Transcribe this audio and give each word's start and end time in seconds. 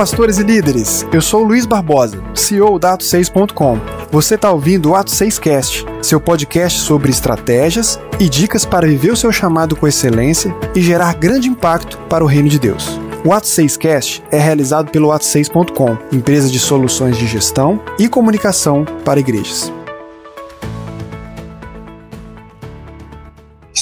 Pastores 0.00 0.38
e 0.38 0.42
líderes. 0.42 1.06
Eu 1.12 1.20
sou 1.20 1.44
Luiz 1.44 1.66
Barbosa, 1.66 2.24
CEO 2.34 2.78
da 2.78 2.96
Ato6.com. 2.96 3.78
Você 4.10 4.34
está 4.34 4.50
ouvindo 4.50 4.88
o 4.88 4.94
Ato 4.94 5.10
6 5.10 5.38
Cast, 5.38 5.84
seu 6.00 6.18
podcast 6.18 6.80
sobre 6.80 7.10
estratégias 7.10 8.00
e 8.18 8.26
dicas 8.26 8.64
para 8.64 8.86
viver 8.86 9.10
o 9.10 9.16
seu 9.16 9.30
chamado 9.30 9.76
com 9.76 9.86
excelência 9.86 10.56
e 10.74 10.80
gerar 10.80 11.12
grande 11.16 11.50
impacto 11.50 11.98
para 12.08 12.24
o 12.24 12.26
reino 12.26 12.48
de 12.48 12.58
Deus. 12.58 12.98
O 13.26 13.30
Ato 13.30 13.46
6 13.46 13.76
Cast 13.76 14.22
é 14.32 14.38
realizado 14.38 14.90
pelo 14.90 15.10
Ato6.com, 15.10 15.98
empresa 16.10 16.48
de 16.48 16.58
soluções 16.58 17.18
de 17.18 17.26
gestão 17.26 17.78
e 17.98 18.08
comunicação 18.08 18.86
para 19.04 19.20
igrejas. 19.20 19.70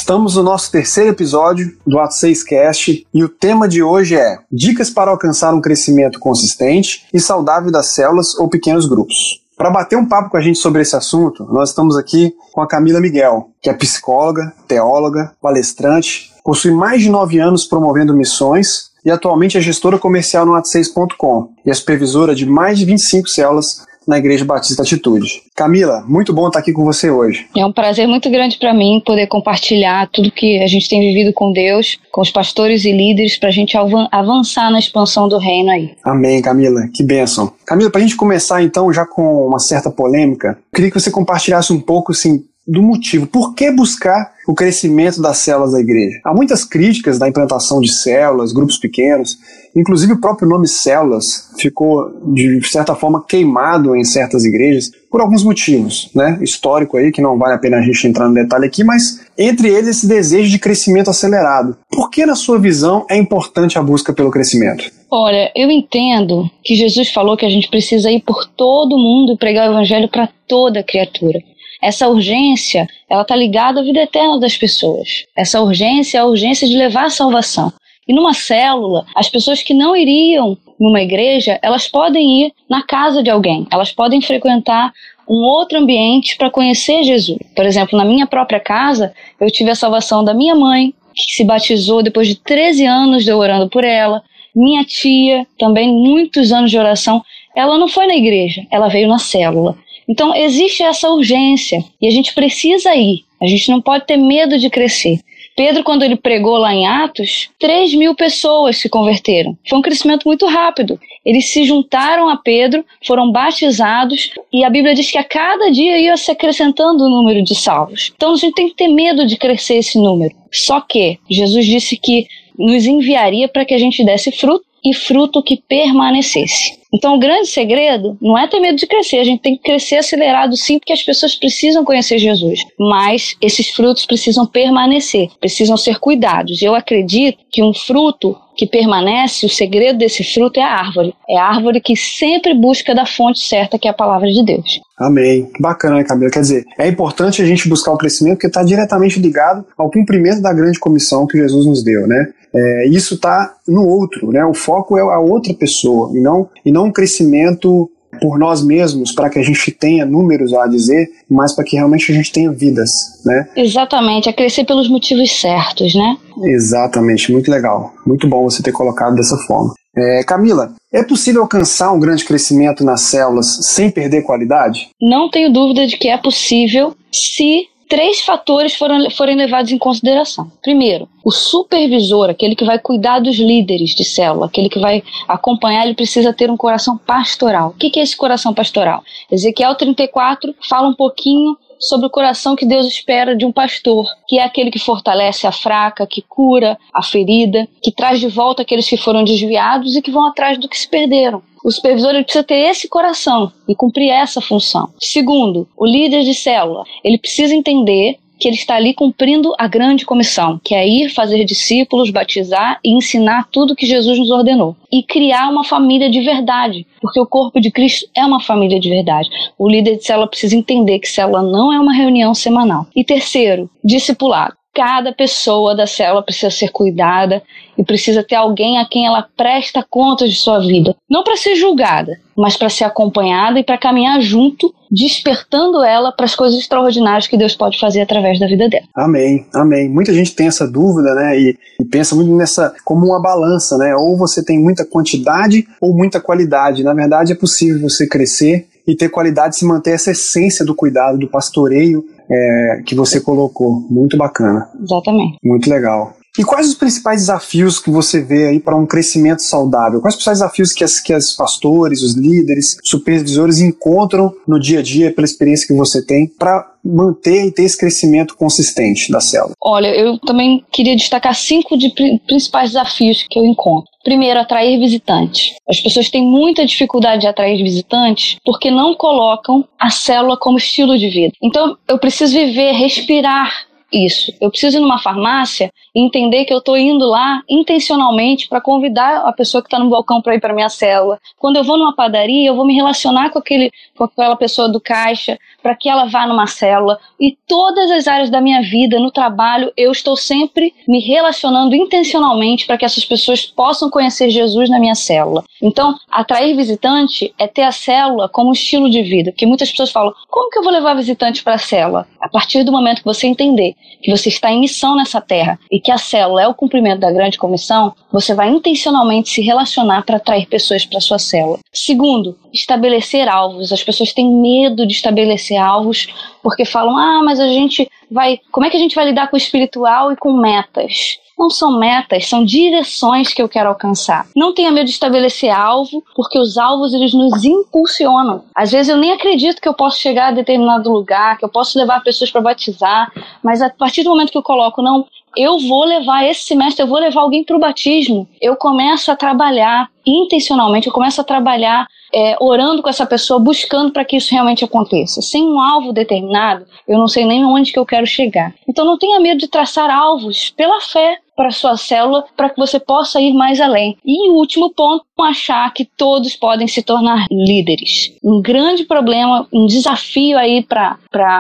Estamos 0.09 0.37
no 0.37 0.43
nosso 0.43 0.73
terceiro 0.73 1.11
episódio 1.11 1.77
do 1.87 1.99
Ato 1.99 2.15
6 2.15 2.43
Cast 2.43 3.07
e 3.13 3.23
o 3.23 3.29
tema 3.29 3.69
de 3.69 3.83
hoje 3.83 4.17
é 4.17 4.39
Dicas 4.51 4.89
para 4.89 5.11
alcançar 5.11 5.53
um 5.53 5.61
crescimento 5.61 6.19
consistente 6.19 7.05
e 7.13 7.21
saudável 7.21 7.71
das 7.71 7.89
células 7.89 8.35
ou 8.39 8.49
pequenos 8.49 8.87
grupos. 8.87 9.43
Para 9.55 9.69
bater 9.69 9.99
um 9.99 10.09
papo 10.09 10.31
com 10.31 10.39
a 10.39 10.41
gente 10.41 10.59
sobre 10.59 10.81
esse 10.81 10.97
assunto, 10.97 11.45
nós 11.53 11.69
estamos 11.69 11.95
aqui 11.95 12.35
com 12.55 12.63
a 12.63 12.67
Camila 12.67 13.03
Miguel, 13.03 13.51
que 13.61 13.69
é 13.69 13.75
psicóloga, 13.75 14.51
teóloga, 14.67 15.33
palestrante, 15.43 16.33
possui 16.43 16.71
mais 16.71 17.03
de 17.03 17.11
nove 17.11 17.39
anos 17.39 17.67
promovendo 17.67 18.17
missões 18.17 18.89
e 19.05 19.11
atualmente 19.11 19.59
é 19.59 19.61
gestora 19.61 19.99
comercial 19.99 20.47
no 20.47 20.53
Ato6.com 20.53 21.51
e 21.67 21.71
é 21.71 21.75
supervisora 21.75 22.35
de 22.35 22.47
mais 22.47 22.79
de 22.79 22.87
25 22.87 23.29
células 23.29 23.87
na 24.09 24.17
Igreja 24.17 24.43
Batista 24.43 24.81
Atitude. 24.83 25.43
Camila, 25.55 26.03
muito 26.09 26.33
bom 26.33 26.47
estar 26.47 26.61
aqui 26.61 26.73
com 26.73 26.83
você 26.83 27.11
hoje. 27.11 27.47
É 27.55 27.65
um 27.65 27.73
prazer 27.73 28.09
muito 28.09 28.31
grande 28.31 28.57
para 28.57 28.73
mim 28.73 29.03
poder 29.05 29.27
compartilhar 29.27 30.09
tudo 30.11 30.33
que 30.33 30.63
a 30.63 30.67
gente 30.67 30.89
tem 30.89 30.99
vivido 30.99 31.31
com 31.35 31.53
Deus, 31.53 31.99
com 32.11 32.23
os 32.23 32.31
pastores 32.31 32.87
e 32.87 32.93
líderes, 32.93 33.39
para 33.39 33.51
a 33.51 33.53
gente 33.53 33.77
avançar 33.77 34.71
na 34.71 34.79
expansão 34.79 35.29
do 35.29 35.37
reino 35.37 35.71
aí. 35.71 35.95
Amém, 36.03 36.41
Camila. 36.41 36.89
Que 36.95 37.03
bênção. 37.03 37.53
Camila, 37.67 37.91
para 37.91 38.01
a 38.01 38.03
gente 38.03 38.17
começar 38.17 38.63
então 38.63 38.91
já 38.91 39.05
com 39.05 39.47
uma 39.47 39.59
certa 39.59 39.91
polêmica, 39.91 40.59
queria 40.75 40.91
que 40.91 40.99
você 40.99 41.11
compartilhasse 41.11 41.71
um 41.71 41.81
pouco 41.81 42.13
assim, 42.13 42.43
do 42.69 42.83
motivo. 42.83 43.27
Por 43.27 43.55
que 43.55 43.71
buscar 43.71 44.33
o 44.47 44.55
crescimento 44.55 45.23
das 45.23 45.39
células 45.39 45.73
da 45.73 45.81
igreja? 45.81 46.21
Há 46.23 46.35
muitas 46.35 46.65
críticas 46.65 47.19
da 47.19 47.27
implantação 47.27 47.81
de 47.81 47.91
células, 47.91 48.53
grupos 48.53 48.77
pequenos, 48.77 49.39
inclusive 49.75 50.13
o 50.13 50.21
próprio 50.21 50.47
nome 50.47 50.69
células 50.69 51.51
ficou, 51.59 52.11
de 52.35 52.61
certa 52.69 52.95
forma, 52.95 53.25
queimado 53.27 53.97
em 53.97 54.05
certas 54.05 54.45
igrejas 54.45 54.91
por 55.11 55.23
alguns 55.23 55.43
motivos, 55.43 56.11
né? 56.15 56.39
Histórico 56.43 56.99
aí, 56.99 57.11
que 57.11 57.23
não 57.23 57.39
vale 57.39 57.55
a 57.55 57.59
pena 57.59 57.79
a 57.79 57.83
gente 57.83 58.07
entrar 58.07 58.29
no 58.29 58.35
detalhe 58.35 58.67
aqui, 58.67 58.85
mas 58.85 59.27
entre 59.39 59.69
eles 59.69 59.89
esse 59.89 60.07
desejo 60.07 60.51
de 60.51 60.59
crescimento 60.59 61.09
acelerado. 61.09 61.77
Por 61.91 62.11
que, 62.11 62.27
na 62.27 62.35
sua 62.35 62.59
visão, 62.59 63.07
é 63.09 63.17
importante 63.17 63.79
a 63.79 63.83
busca 63.83 64.13
pelo 64.13 64.31
crescimento? 64.31 64.85
Olha, 65.11 65.51
eu 65.57 65.71
entendo 65.71 66.51
que 66.63 66.75
Jesus 66.75 67.11
falou 67.11 67.37
que 67.37 67.47
a 67.47 67.51
gente 67.51 67.71
precisa 67.71 68.11
ir 68.11 68.21
por 68.21 68.47
todo 68.47 68.99
mundo 68.99 69.33
e 69.33 69.39
pregar 69.39 69.69
o 69.69 69.73
evangelho 69.73 70.09
para 70.09 70.29
toda 70.47 70.83
criatura. 70.83 71.39
Essa 71.81 72.09
urgência, 72.09 72.87
ela 73.09 73.23
está 73.23 73.37
ligada 73.37 73.81
à 73.81 73.83
vida 73.83 74.01
eterna 74.01 74.39
das 74.39 74.57
pessoas. 74.57 75.25
Essa 75.37 75.61
urgência 75.61 76.19
é 76.19 76.21
a 76.21 76.27
urgência 76.27 76.69
de 76.69 76.77
levar 76.77 77.05
a 77.05 77.11
salvação. 77.11 77.73
E 78.07 78.15
numa 78.15 78.33
célula, 78.33 79.05
as 79.15 79.29
pessoas 79.29 79.63
que 79.63 79.75
não 79.75 79.95
iriam 79.95 80.57
numa 80.81 81.03
igreja, 81.03 81.59
elas 81.63 81.87
podem 81.87 82.47
ir 82.47 82.53
na 82.69 82.83
casa 82.83 83.23
de 83.23 83.29
alguém, 83.29 83.67
elas 83.71 83.93
podem 83.93 84.23
frequentar 84.23 84.93
um 85.29 85.37
outro 85.37 85.79
ambiente 85.79 86.37
para 86.37 86.51
conhecer 86.51 87.05
Jesus. 87.05 87.39
Por 87.55 87.67
exemplo, 87.67 87.99
na 87.99 88.05
minha 88.05 88.27
própria 88.27 88.59
casa, 88.59 89.13
eu 89.39 89.51
tive 89.51 89.71
a 89.71 89.75
salvação 89.75 90.25
da 90.25 90.33
minha 90.33 90.55
mãe, 90.55 90.95
que 91.15 91.35
se 91.35 91.45
batizou 91.45 92.03
depois 92.03 92.27
de 92.27 92.37
13 92.37 92.87
anos 92.87 93.25
de 93.25 93.31
eu 93.31 93.39
orando 93.39 93.69
por 93.69 93.85
ela. 93.85 94.23
Minha 94.55 94.85
tia, 94.85 95.47
também 95.59 95.93
muitos 95.93 96.51
anos 96.51 96.71
de 96.71 96.79
oração, 96.79 97.23
ela 97.55 97.77
não 97.77 97.89
foi 97.89 98.07
na 98.07 98.17
igreja, 98.17 98.67
ela 98.71 98.89
veio 98.89 99.09
na 99.09 99.19
célula. 99.19 99.77
Então 100.09 100.35
existe 100.35 100.83
essa 100.83 101.11
urgência 101.11 101.85
e 102.01 102.07
a 102.07 102.11
gente 102.11 102.35
precisa 102.35 102.95
ir. 102.95 103.25
A 103.41 103.47
gente 103.47 103.71
não 103.71 103.81
pode 103.81 104.07
ter 104.07 104.17
medo 104.17 104.59
de 104.59 104.69
crescer. 104.71 105.21
Pedro, 105.59 105.83
quando 105.83 106.05
ele 106.05 106.15
pregou 106.15 106.57
lá 106.57 106.73
em 106.73 106.87
Atos, 106.87 107.51
3 107.59 107.93
mil 107.95 108.15
pessoas 108.15 108.77
se 108.77 108.89
converteram. 108.89 109.59
Foi 109.69 109.77
um 109.77 109.83
crescimento 109.83 110.25
muito 110.25 110.47
rápido. 110.47 111.01
Eles 111.25 111.47
se 111.47 111.65
juntaram 111.65 112.29
a 112.29 112.37
Pedro, 112.37 112.85
foram 113.05 113.33
batizados, 113.33 114.31
e 114.53 114.63
a 114.63 114.71
Bíblia 114.71 114.95
diz 114.95 115.11
que 115.11 115.19
a 115.19 115.25
cada 115.25 115.69
dia 115.71 115.99
ia 115.99 116.17
se 116.17 116.31
acrescentando 116.31 117.03
o 117.03 117.11
número 117.11 117.43
de 117.43 117.57
salvos. 117.57 118.13
Então 118.15 118.35
a 118.35 118.37
gente 118.37 118.55
tem 118.55 118.69
que 118.69 118.77
ter 118.77 118.87
medo 118.87 119.27
de 119.27 119.37
crescer 119.37 119.79
esse 119.79 119.99
número. 119.99 120.33
Só 120.53 120.81
que 120.81 121.19
Jesus 121.29 121.67
disse 121.67 121.97
que 121.97 122.29
nos 122.57 122.87
enviaria 122.87 123.49
para 123.49 123.65
que 123.65 123.75
a 123.75 123.79
gente 123.79 124.05
desse 124.05 124.31
fruto 124.31 124.65
e 124.85 124.95
fruto 124.95 125.43
que 125.43 125.57
permanecesse. 125.57 126.78
Então, 126.93 127.17
o 127.17 127.19
grande 127.19 127.49
segredo 127.49 128.17
não 128.21 128.39
é 128.39 128.47
ter 128.47 128.61
medo 128.61 128.77
de 128.77 128.87
crescer, 128.87 129.19
a 129.19 129.25
gente 129.25 129.43
tem 129.43 129.57
que 129.57 129.63
crescer 129.63 129.97
acelerado 129.97 130.57
sim, 130.57 130.79
porque 130.79 130.93
as 130.93 131.03
pessoas 131.03 131.35
precisam 131.35 131.85
conhecer 131.85 132.19
Jesus, 132.19 132.61
mas 132.79 133.37
esses 133.43 133.69
frutos 133.71 134.07
precisam 134.07 134.47
permanecer, 134.47 135.29
precisam 135.39 135.77
ser 135.77 135.99
cuidados. 135.99 136.63
Eu 136.63 136.75
acredito 136.75 137.39
que 137.51 137.63
um 137.63 137.75
fruto 137.75 138.37
que 138.59 138.67
permanece, 138.67 139.47
o 139.47 139.49
segredo 139.49 139.99
desse 139.99 140.25
fruto 140.25 140.59
é 140.59 140.63
a 140.65 140.81
árvore. 140.81 141.15
É 141.31 141.39
a 141.39 141.45
árvore 141.45 141.81
que 141.81 141.95
sempre 141.95 142.53
busca 142.53 142.93
da 142.93 143.07
fonte 143.07 143.39
certa, 143.39 143.79
que 143.79 143.87
é 143.87 143.91
a 143.93 143.95
palavra 143.95 144.29
de 144.29 144.45
Deus. 144.45 144.81
Amém. 144.99 145.49
Que 145.55 145.63
bacana, 145.63 145.97
né, 145.97 146.05
Camila? 146.05 146.29
Quer 146.29 146.41
dizer, 146.41 146.65
é 146.77 146.89
importante 146.89 147.41
a 147.41 147.47
gente 147.47 147.69
buscar 147.69 147.93
o 147.93 147.97
crescimento 147.97 148.35
porque 148.35 148.49
está 148.49 148.65
diretamente 148.65 149.21
ligado 149.21 149.65
ao 149.77 149.89
cumprimento 149.89 150.43
da 150.43 150.53
grande 150.53 150.81
comissão 150.81 151.25
que 151.25 151.39
Jesus 151.39 151.67
nos 151.67 151.85
deu, 151.85 152.09
né? 152.09 152.33
É, 152.53 152.89
isso 152.89 153.15
está 153.15 153.55
no 153.67 153.87
outro, 153.87 154.33
né? 154.33 154.45
O 154.45 154.55
foco 154.55 154.99
é 154.99 155.03
a 155.03 155.21
outra 155.21 155.53
pessoa 155.55 156.11
e 156.17 156.21
não, 156.21 156.49
e 156.65 156.73
não 156.73 156.78
um 156.85 156.93
crescimento 156.93 157.91
por 158.21 158.39
nós 158.39 158.65
mesmos 158.65 159.13
para 159.13 159.29
que 159.29 159.39
a 159.39 159.43
gente 159.43 159.71
tenha 159.71 160.05
números 160.05 160.53
a 160.55 160.67
dizer, 160.67 161.09
mas 161.31 161.55
para 161.55 161.65
que 161.65 161.77
realmente 161.77 162.11
a 162.11 162.15
gente 162.15 162.33
tenha 162.33 162.51
vidas, 162.51 162.91
né? 163.25 163.49
Exatamente, 163.57 164.29
é 164.29 164.33
crescer 164.33 164.65
pelos 164.65 164.89
motivos 164.89 165.41
certos, 165.41 165.95
né? 165.95 166.17
Exatamente, 166.45 167.31
muito 167.31 167.51
legal, 167.51 167.93
muito 168.07 168.27
bom 168.27 168.45
você 168.45 168.63
ter 168.63 168.73
colocado 168.73 169.15
dessa 169.15 169.37
forma. 169.37 169.75
É, 169.97 170.23
Camila, 170.23 170.75
é 170.93 171.03
possível 171.03 171.43
alcançar 171.43 171.93
um 171.93 172.01
grande 172.01 172.25
crescimento 172.25 172.85
nas 172.85 173.03
células 173.03 173.59
sem 173.63 173.91
perder 173.91 174.23
qualidade? 174.23 174.89
Não 175.01 175.29
tenho 175.29 175.53
dúvida 175.53 175.87
de 175.87 175.97
que 175.97 176.09
é 176.09 176.17
possível 176.17 176.95
se 177.13 177.67
três 177.89 178.21
fatores 178.21 178.75
foram, 178.75 179.11
forem 179.11 179.37
levados 179.37 179.73
em 179.73 179.79
consideração. 179.79 180.51
Primeiro, 180.63 181.09
o 181.25 181.31
supervisor, 181.31 182.31
aquele 182.31 182.55
que 182.55 182.65
vai 182.65 182.79
cuidar 182.79 183.19
dos 183.21 183.37
líderes 183.37 183.91
de 183.91 184.05
célula, 184.05 184.47
aquele 184.47 184.69
que 184.69 184.79
vai 184.79 185.03
acompanhar, 185.27 185.85
ele 185.85 185.95
precisa 185.95 186.33
ter 186.33 186.51
um 186.51 186.57
coração 186.57 186.97
pastoral. 186.99 187.71
O 187.71 187.75
que 187.75 187.99
é 187.99 188.03
esse 188.03 188.17
coração 188.17 188.53
pastoral? 188.53 189.03
Ezequiel 189.31 189.75
34 189.75 190.55
fala 190.69 190.89
um 190.89 190.95
pouquinho 190.95 191.57
sobre 191.79 192.07
o 192.07 192.11
coração 192.11 192.57
que 192.57 192.67
Deus 192.67 192.87
espera 192.87 193.37
de 193.37 193.45
um 193.45 193.53
pastor, 193.53 194.07
que 194.27 194.39
é 194.39 194.45
aquele 194.45 194.71
que 194.71 194.79
fortalece 194.79 195.47
a 195.47 195.53
fraca, 195.53 196.07
que 196.07 196.23
cura 196.23 196.79
a 196.93 197.03
ferida, 197.03 197.69
que 197.83 197.93
traz 197.93 198.21
de 198.21 198.29
volta 198.29 198.63
aqueles 198.63 198.89
que 198.89 198.97
foram 198.97 199.25
desviados 199.25 199.97
e 199.97 200.03
que 200.03 200.11
vão 200.11 200.27
atrás 200.27 200.59
do 200.59 200.69
que 200.69 200.79
se 200.79 200.89
perderam. 200.89 201.43
O 201.65 201.71
supervisor 201.71 202.13
precisa 202.23 202.45
ter 202.45 202.69
esse 202.71 202.89
coração 202.89 203.53
e 203.69 203.75
cumprir 203.75 204.11
essa 204.11 204.41
função. 204.41 204.91
Segundo, 205.01 205.69
o 205.77 205.87
líder 205.87 206.23
de 206.23 206.35
célula, 206.35 206.85
ele 207.03 207.19
precisa 207.19 207.55
entender 207.55 208.19
que 208.39 208.49
ele 208.49 208.57
está 208.57 208.77
ali 208.77 208.95
cumprindo 208.95 209.55
a 209.59 209.67
grande 209.67 210.05
comissão, 210.05 210.61
que 210.63 210.75
é 210.75 210.87
ir 210.87 211.09
fazer 211.11 211.45
discípulos, 211.45 212.11
batizar 212.11 212.79
e 212.85 212.93
ensinar 212.93 213.49
tudo 213.51 213.75
que 213.75 213.87
Jesus 213.87 214.19
nos 214.19 214.31
ordenou. 214.31 214.77
E 214.91 215.03
criar 215.03 215.49
uma 215.51 215.65
família 215.65 216.11
de 216.11 216.21
verdade, 216.21 216.87
porque 217.01 217.21
o 217.21 217.27
corpo 217.27 217.61
de 217.61 217.71
Cristo 217.71 218.09
é 218.15 218.25
uma 218.25 218.41
família 218.41 218.81
de 218.81 218.89
verdade. 218.89 219.29
O 219.59 219.69
líder 219.69 219.97
de 219.97 220.05
célula 220.05 220.29
precisa 220.29 220.57
entender 220.57 220.99
que 220.99 221.09
célula 221.09 221.43
não 221.43 221.73
é 221.73 221.79
uma 221.79 221.93
reunião 221.93 222.35
semanal. 222.35 222.87
E 222.95 223.05
terceiro, 223.05 223.69
discipulado 223.85 224.58
cada 224.79 225.13
pessoa 225.13 225.75
da 225.75 225.89
célula 225.89 226.23
precisa 226.23 226.53
ser 226.53 226.71
cuidada 226.71 227.43
e 227.77 227.83
precisa 227.83 228.23
ter 228.23 228.37
alguém 228.37 228.79
a 228.79 228.87
quem 228.89 229.07
ela 229.07 229.27
presta 229.37 229.85
conta 229.91 230.29
de 230.29 230.37
sua 230.37 230.61
vida. 230.61 230.95
Não 231.11 231.25
para 231.25 231.37
ser 231.37 231.57
julgada, 231.57 232.17
mas 232.37 232.57
para 232.57 232.69
ser 232.69 232.85
acompanhada 232.85 233.59
e 233.59 233.65
para 233.65 233.77
caminhar 233.77 234.21
junto, 234.21 234.73
despertando 234.89 235.83
ela 235.83 236.13
para 236.13 236.27
as 236.27 236.37
coisas 236.37 236.61
extraordinárias 236.61 237.27
que 237.27 237.37
Deus 237.37 237.57
pode 237.57 237.77
fazer 237.77 238.03
através 238.03 238.39
da 238.39 238.47
vida 238.47 238.69
dela. 238.69 238.85
Amém, 238.95 239.45
amém. 239.53 239.89
Muita 239.89 240.15
gente 240.15 240.33
tem 240.33 240.47
essa 240.47 240.65
dúvida, 240.65 241.13
né? 241.13 241.37
E, 241.41 241.59
e 241.81 241.85
pensa 241.85 242.15
muito 242.15 242.33
nessa 242.37 242.73
como 242.85 243.05
uma 243.05 243.21
balança, 243.21 243.77
né? 243.79 243.97
Ou 243.97 244.17
você 244.17 244.45
tem 244.45 244.61
muita 244.61 244.85
quantidade 244.85 245.67
ou 245.81 245.93
muita 245.93 246.21
qualidade. 246.21 246.85
Na 246.85 246.95
verdade, 246.95 247.33
é 247.33 247.35
possível 247.35 247.83
você 247.83 248.07
crescer 248.07 248.69
e 248.87 248.95
ter 248.95 249.09
qualidade 249.09 249.57
se 249.57 249.67
manter 249.67 249.91
essa 249.91 250.13
essência 250.13 250.65
do 250.65 250.73
cuidado, 250.73 251.19
do 251.19 251.29
pastoreio 251.29 252.05
é, 252.31 252.83
que 252.85 252.95
você 252.95 253.21
colocou. 253.21 253.87
Muito 253.91 254.17
bacana. 254.17 254.69
Exatamente. 254.81 255.39
Muito 255.43 255.69
legal. 255.71 256.15
E 256.39 256.45
quais 256.45 256.69
os 256.69 256.75
principais 256.75 257.23
desafios 257.23 257.81
que 257.81 257.91
você 257.91 258.23
vê 258.23 258.47
aí 258.47 258.61
para 258.61 258.77
um 258.77 258.87
crescimento 258.87 259.43
saudável? 259.43 260.01
Quais 260.01 260.15
os 260.15 260.19
principais 260.19 260.39
desafios 260.39 260.73
que 260.73 260.85
as, 260.85 261.01
que 261.01 261.13
as 261.13 261.33
pastores, 261.33 262.01
os 262.01 262.15
líderes, 262.17 262.77
supervisores 262.85 263.59
encontram 263.59 264.33
no 264.47 264.61
dia 264.61 264.79
a 264.79 264.83
dia, 264.83 265.13
pela 265.13 265.25
experiência 265.25 265.67
que 265.67 265.75
você 265.75 266.05
tem, 266.05 266.29
para 266.29 266.65
manter 266.85 267.47
e 267.47 267.51
ter 267.53 267.65
esse 267.65 267.77
crescimento 267.77 268.37
consistente 268.37 269.11
da 269.11 269.21
célula? 269.21 269.53
Olha, 269.61 269.89
eu 269.89 270.17
também 270.21 270.65
queria 270.73 270.95
destacar 270.95 271.35
cinco 271.35 271.77
de 271.77 271.93
principais 272.25 272.71
desafios 272.71 273.27
que 273.29 273.37
eu 273.37 273.45
encontro. 273.45 273.91
Primeiro, 274.05 274.39
atrair 274.39 274.79
visitantes. 274.79 275.55
As 275.69 275.81
pessoas 275.81 276.09
têm 276.09 276.23
muita 276.23 276.65
dificuldade 276.65 277.23
de 277.23 277.27
atrair 277.27 277.63
visitantes 277.63 278.37
porque 278.45 278.71
não 278.71 278.95
colocam 278.95 279.67
a 279.79 279.91
célula 279.91 280.37
como 280.39 280.57
estilo 280.57 280.97
de 280.97 281.11
vida. 281.11 281.33
Então, 281.43 281.77
eu 281.89 281.99
preciso 281.99 282.33
viver, 282.33 282.73
respirar 282.73 283.68
isso. 283.93 284.33
Eu 284.41 284.51
preciso 284.51 284.79
ir 284.79 284.81
numa 284.81 284.99
farmácia 284.99 285.73
e 285.95 286.01
entender 286.01 286.45
que 286.45 286.53
eu 286.53 286.59
estou 286.59 286.77
indo 286.77 287.07
lá 287.07 287.43
intencionalmente 287.49 288.49
para 288.49 288.61
convidar 288.61 289.23
a 289.27 289.33
pessoa 289.33 289.63
que 289.63 289.69
está 289.69 289.79
no 289.79 289.89
balcão 289.89 290.21
para 290.21 290.35
ir 290.35 290.41
para 290.41 290.55
minha 290.55 290.69
célula. 290.69 291.19
Quando 291.39 291.57
eu 291.57 291.65
vou 291.65 291.79
numa 291.79 291.95
padaria, 291.95 292.49
eu 292.49 292.55
vou 292.55 292.67
me 292.67 292.75
relacionar 292.75 293.31
com, 293.31 293.39
aquele, 293.39 293.73
com 293.97 294.05
aquela 294.05 294.37
pessoa 294.37 294.69
do 294.69 294.81
caixa 294.81 295.39
para 295.63 295.75
que 295.75 295.89
ela 295.89 296.05
vá 296.05 296.27
numa 296.27 296.47
célula. 296.47 296.99
E 297.19 297.37
todas 297.47 297.91
as 297.91 298.07
áreas 298.07 298.31
da 298.31 298.41
minha 298.41 298.63
vida, 298.63 299.01
no 299.01 299.11
trabalho, 299.11 299.73
eu 299.77 299.91
estou 299.91 300.17
sempre 300.17 300.75
me 300.87 301.01
relacionando 301.01 301.75
intencionalmente 301.75 302.67
para 302.67 302.77
que 302.77 302.85
essas 302.85 303.05
pessoas 303.05 303.47
possam 303.47 303.91
conhecer 303.91 304.31
Jesus 304.31 304.69
na 304.69 304.79
minha 304.79 304.95
célula. 304.95 305.45
Então, 305.63 305.95
atrair 306.11 306.55
visitante 306.55 307.35
é 307.39 307.47
ter 307.47 307.63
a 307.63 307.73
célula 307.73 308.29
como 308.29 308.53
estilo 308.53 308.91
de 308.91 309.03
vida. 309.03 309.33
Porque 309.33 309.47
muitas 309.47 309.71
pessoas 309.71 309.91
falam: 309.91 310.13
como 310.29 310.51
que 310.51 310.59
eu 310.59 310.63
vou 310.63 310.73
levar 310.73 310.95
visitante 310.95 311.43
para 311.43 311.55
a 311.55 311.59
célula? 311.59 312.07
A 312.21 312.29
partir 312.29 312.63
do 312.63 312.73
momento 312.73 312.99
que 312.99 313.05
você 313.05 313.27
entender 313.27 313.75
que 314.03 314.11
você 314.11 314.29
está 314.29 314.51
em 314.51 314.61
missão 314.61 314.95
nessa 314.97 315.21
terra 315.21 315.59
e 315.71 315.81
que 315.81 315.91
a 315.91 315.99
célula 315.99 316.43
é 316.43 316.49
o 316.49 316.55
cumprimento 316.55 317.01
da 317.01 317.11
grande 317.11 317.39
comissão, 317.39 317.95
você 318.13 318.35
vai 318.35 318.49
intencionalmente 318.49 319.31
se 319.31 319.41
relacionar 319.41 320.05
para 320.05 320.17
atrair 320.17 320.47
pessoas 320.47 320.85
para 320.85 321.01
sua 321.01 321.19
célula. 321.19 321.59
Segundo, 321.73 322.39
estabelecer 322.53 323.29
alvos. 323.29 323.73
As 323.73 323.83
pessoas 323.83 324.13
têm 324.13 324.31
medo 324.31 324.87
de 324.87 324.93
estabelecer 324.93 325.57
alvos 325.57 326.07
porque 326.43 326.65
falam: 326.65 326.97
"Ah, 326.97 327.23
mas 327.25 327.41
a 327.41 327.49
gente 327.49 327.89
vai, 328.11 328.39
como 328.53 328.67
é 328.67 328.71
que 328.71 328.77
a 328.77 328.81
gente 328.81 328.95
vai 328.95 329.07
lidar 329.07 329.29
com 329.29 329.37
o 329.37 329.39
espiritual 329.39 330.13
e 330.13 330.17
com 330.17 330.33
metas?" 330.33 331.19
Não 331.39 331.49
são 331.49 331.79
metas, 331.79 332.29
são 332.29 332.45
direções 332.45 333.33
que 333.33 333.41
eu 333.41 333.49
quero 333.49 333.69
alcançar. 333.69 334.27
Não 334.35 334.53
tenha 334.53 334.71
medo 334.71 334.87
de 334.87 334.93
estabelecer 334.93 335.51
alvo, 335.51 336.03
porque 336.15 336.39
os 336.39 336.59
alvos 336.59 336.93
eles 336.93 337.15
nos 337.15 337.45
impulsionam. 337.45 338.45
Às 338.55 338.73
vezes 338.73 338.89
eu 338.89 338.97
nem 338.97 339.13
acredito 339.13 339.61
que 339.61 339.69
eu 339.69 339.75
posso 339.75 339.99
chegar 339.99 340.29
a 340.29 340.33
determinado 340.33 340.91
lugar, 340.91 341.39
que 341.39 341.45
eu 341.45 341.49
posso 341.49 341.79
levar 341.79 342.03
pessoas 342.03 342.31
para 342.31 342.41
batizar, 342.41 343.13
mas 343.43 343.63
a 343.63 343.71
partir 343.71 344.03
do 344.03 344.11
momento 344.11 344.33
que 344.33 344.39
eu 344.39 344.43
coloco, 344.43 344.83
não, 344.83 345.07
eu 345.37 345.59
vou 345.61 345.85
levar 345.85 346.25
esse 346.25 346.43
semestre, 346.43 346.83
eu 346.83 346.89
vou 346.89 346.99
levar 346.99 347.21
alguém 347.21 347.45
para 347.45 347.57
o 347.57 347.61
batismo, 347.61 348.29
eu 348.41 348.57
começo 348.57 349.11
a 349.13 349.17
trabalhar 349.17 349.89
intencionalmente, 350.09 350.87
eu 350.87 350.93
começo 350.93 351.21
a 351.21 351.25
trabalhar 351.25 351.87
é, 352.13 352.37
orando 352.41 352.83
com 352.83 352.89
essa 352.89 353.07
pessoa, 353.07 353.39
buscando 353.39 353.93
para 353.93 354.05
que 354.05 354.17
isso 354.17 354.33
realmente 354.33 354.65
aconteça. 354.65 355.21
Sem 355.21 355.45
um 355.45 355.61
alvo 355.61 355.93
determinado, 355.93 356.67
eu 356.87 356.99
não 356.99 357.09
sei 357.09 357.25
nem 357.25 357.45
onde 357.45 357.73
que 357.73 357.79
eu 357.79 357.87
quero 357.87 358.07
chegar. 358.07 358.55
Então 358.67 358.85
não 358.85 358.99
tenha 358.99 359.21
medo 359.21 359.39
de 359.39 359.49
traçar 359.49 359.91
alvos 359.91 360.51
pela 360.57 360.81
fé 360.81 361.19
para 361.37 361.53
sua 361.53 361.77
célula, 361.77 362.25
para 362.37 362.51
que 362.51 362.59
você 362.59 362.81
possa 362.81 363.21
ir 363.21 363.33
mais 363.33 363.61
além. 363.61 363.97
E 364.05 364.33
último 364.33 364.71
ponto, 364.71 365.05
achar 365.21 365.73
que 365.73 365.85
todos 365.85 366.35
podem 366.35 366.67
se 366.67 366.83
tornar 366.83 367.27
líderes. 367.31 368.13
Um 368.25 368.43
grande 368.43 368.85
problema, 368.85 369.47
um 369.53 369.65
desafio 369.67 370.37
aí 370.37 370.65
para 370.65 370.99